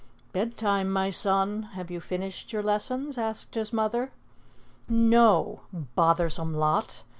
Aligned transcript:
"Bedtime, 0.33 0.91
my 0.91 1.11
son. 1.11 1.61
Have 1.75 1.91
you 1.91 1.99
finished 2.01 2.51
your 2.51 2.63
lessons?" 2.63 3.19
asked 3.19 3.53
his 3.53 3.71
mother. 3.71 4.11
"No! 4.89 5.61
Bothersome 5.93 6.55
lot! 6.55 7.03